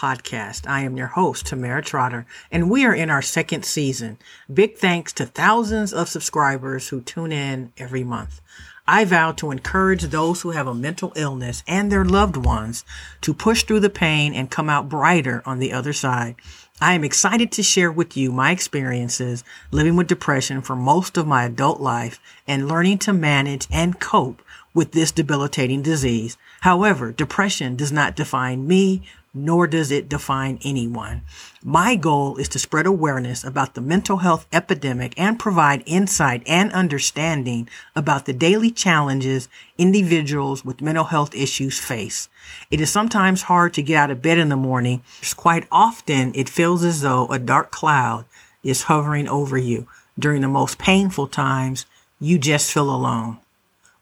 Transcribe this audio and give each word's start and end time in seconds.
podcast. 0.00 0.66
I 0.66 0.80
am 0.80 0.96
your 0.96 1.08
host, 1.08 1.46
Tamera 1.46 1.84
Trotter, 1.84 2.24
and 2.50 2.70
we 2.70 2.86
are 2.86 2.94
in 2.94 3.10
our 3.10 3.20
second 3.20 3.66
season. 3.66 4.16
Big 4.52 4.78
thanks 4.78 5.12
to 5.14 5.26
thousands 5.26 5.92
of 5.92 6.08
subscribers 6.08 6.88
who 6.88 7.02
tune 7.02 7.32
in 7.32 7.72
every 7.76 8.02
month. 8.02 8.40
I 8.86 9.04
vow 9.04 9.32
to 9.32 9.50
encourage 9.50 10.04
those 10.04 10.40
who 10.40 10.52
have 10.52 10.66
a 10.66 10.74
mental 10.74 11.12
illness 11.16 11.62
and 11.68 11.92
their 11.92 12.04
loved 12.04 12.38
ones 12.38 12.84
to 13.20 13.34
push 13.34 13.64
through 13.64 13.80
the 13.80 13.90
pain 13.90 14.32
and 14.32 14.50
come 14.50 14.70
out 14.70 14.88
brighter 14.88 15.42
on 15.44 15.58
the 15.58 15.72
other 15.72 15.92
side. 15.92 16.36
I 16.80 16.94
am 16.94 17.04
excited 17.04 17.52
to 17.52 17.62
share 17.62 17.92
with 17.92 18.16
you 18.16 18.32
my 18.32 18.52
experiences 18.52 19.44
living 19.70 19.96
with 19.96 20.06
depression 20.06 20.62
for 20.62 20.74
most 20.74 21.18
of 21.18 21.26
my 21.26 21.44
adult 21.44 21.78
life 21.78 22.18
and 22.48 22.66
learning 22.66 22.98
to 23.00 23.12
manage 23.12 23.68
and 23.70 24.00
cope 24.00 24.40
with 24.72 24.92
this 24.92 25.12
debilitating 25.12 25.82
disease. 25.82 26.38
However, 26.60 27.12
depression 27.12 27.76
does 27.76 27.92
not 27.92 28.16
define 28.16 28.66
me, 28.66 29.02
nor 29.32 29.66
does 29.66 29.90
it 29.90 30.08
define 30.08 30.58
anyone. 30.64 31.22
My 31.62 31.94
goal 31.94 32.36
is 32.36 32.48
to 32.50 32.58
spread 32.58 32.86
awareness 32.86 33.44
about 33.44 33.74
the 33.74 33.80
mental 33.80 34.18
health 34.18 34.46
epidemic 34.52 35.14
and 35.16 35.38
provide 35.38 35.82
insight 35.86 36.42
and 36.46 36.72
understanding 36.72 37.68
about 37.94 38.26
the 38.26 38.32
daily 38.32 38.70
challenges 38.70 39.48
individuals 39.78 40.64
with 40.64 40.80
mental 40.80 41.04
health 41.04 41.34
issues 41.34 41.78
face. 41.78 42.28
It 42.70 42.80
is 42.80 42.90
sometimes 42.90 43.42
hard 43.42 43.74
to 43.74 43.82
get 43.82 43.96
out 43.96 44.10
of 44.10 44.22
bed 44.22 44.38
in 44.38 44.48
the 44.48 44.56
morning. 44.56 45.02
Quite 45.36 45.66
often, 45.70 46.32
it 46.34 46.48
feels 46.48 46.82
as 46.82 47.02
though 47.02 47.26
a 47.28 47.38
dark 47.38 47.70
cloud 47.70 48.24
is 48.62 48.84
hovering 48.84 49.28
over 49.28 49.56
you. 49.56 49.86
During 50.18 50.42
the 50.42 50.48
most 50.48 50.78
painful 50.78 51.28
times, 51.28 51.86
you 52.18 52.38
just 52.38 52.72
feel 52.72 52.94
alone. 52.94 53.38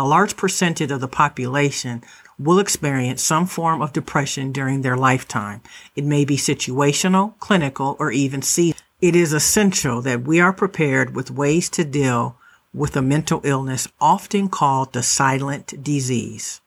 A 0.00 0.08
large 0.08 0.34
percentage 0.34 0.90
of 0.90 1.02
the 1.02 1.08
population 1.08 2.02
will 2.38 2.58
experience 2.58 3.22
some 3.22 3.44
form 3.44 3.82
of 3.82 3.92
depression 3.92 4.50
during 4.50 4.80
their 4.80 4.96
lifetime. 4.96 5.60
It 5.94 6.06
may 6.06 6.24
be 6.24 6.38
situational, 6.38 7.38
clinical, 7.38 7.96
or 7.98 8.10
even 8.10 8.40
seasonal. 8.40 8.80
It 9.02 9.14
is 9.14 9.34
essential 9.34 10.00
that 10.00 10.22
we 10.22 10.40
are 10.40 10.54
prepared 10.54 11.14
with 11.14 11.30
ways 11.30 11.68
to 11.76 11.84
deal 11.84 12.38
with 12.72 12.96
a 12.96 13.02
mental 13.02 13.42
illness 13.44 13.88
often 14.00 14.48
called 14.48 14.94
the 14.94 15.02
silent 15.02 15.84
disease. 15.84 16.62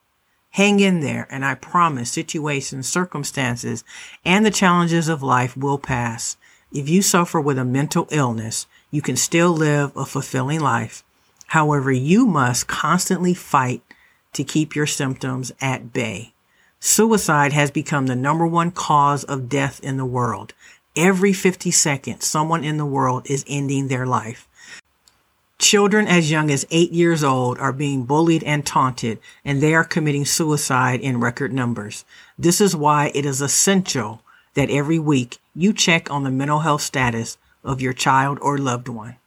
Hang 0.52 0.80
in 0.80 1.00
there, 1.00 1.26
and 1.32 1.44
I 1.44 1.56
promise 1.56 2.12
situations, 2.12 2.88
circumstances, 2.88 3.84
and 4.24 4.46
the 4.46 4.52
challenges 4.52 5.10
of 5.10 5.24
life 5.24 5.58
will 5.58 5.80
pass. 5.80 6.38
If 6.72 6.88
you 6.88 7.02
suffer 7.02 7.42
with 7.42 7.58
a 7.58 7.66
mental 7.66 8.08
illness, 8.12 8.68
you 8.92 9.02
can 9.02 9.16
still 9.16 9.50
live 9.50 9.98
a 9.98 10.06
fulfilling 10.06 10.60
life. 10.60 11.04
However, 11.54 11.92
you 11.92 12.26
must 12.26 12.66
constantly 12.66 13.36
fight 13.36 13.84
to 14.34 14.44
keep 14.44 14.76
your 14.76 14.88
symptoms 14.88 15.52
at 15.62 15.94
bay. 15.94 16.34
Suicide 16.80 17.54
has 17.54 17.70
become 17.70 18.08
the 18.08 18.16
number 18.16 18.48
one 18.48 18.72
cause 18.72 19.24
of 19.24 19.50
death 19.50 19.80
in 19.84 19.98
the 19.98 20.04
world. 20.20 20.54
Every 20.96 21.32
50 21.32 21.70
seconds, 21.70 22.26
someone 22.26 22.64
in 22.64 22.78
the 22.78 22.88
world 22.88 23.30
is 23.30 23.46
ending 23.48 23.88
their 23.88 24.08
life. 24.08 24.48
Children 25.60 26.08
as 26.08 26.32
young 26.32 26.50
as 26.50 26.66
eight 26.72 26.92
years 26.92 27.24
old 27.24 27.60
are 27.60 27.72
being 27.72 28.06
bullied 28.06 28.44
and 28.46 28.66
taunted, 28.66 29.20
and 29.46 29.62
they 29.62 29.76
are 29.76 29.84
committing 29.84 30.26
suicide 30.26 31.02
in 31.02 31.20
record 31.20 31.54
numbers. 31.54 32.04
This 32.36 32.62
is 32.62 32.76
why 32.76 33.12
it 33.14 33.28
is 33.28 33.42
essential 33.42 34.24
that 34.56 34.72
every 34.72 34.98
week 34.98 35.38
you 35.54 35.72
check 35.72 36.10
on 36.10 36.24
the 36.24 36.32
mental 36.32 36.62
health 36.62 36.82
status 36.82 37.38
of 37.64 37.80
your 37.80 37.94
child 37.94 38.40
or 38.42 38.58
loved 38.58 38.88
one. 38.88 39.18